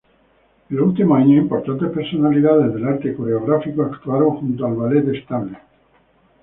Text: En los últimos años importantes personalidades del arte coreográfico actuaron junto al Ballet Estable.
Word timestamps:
En 0.71 0.77
los 0.77 0.87
últimos 0.87 1.19
años 1.19 1.43
importantes 1.43 1.91
personalidades 1.91 2.73
del 2.73 2.87
arte 2.87 3.13
coreográfico 3.15 3.83
actuaron 3.83 4.29
junto 4.31 4.65
al 4.65 4.73
Ballet 4.73 5.07
Estable. 5.09 5.59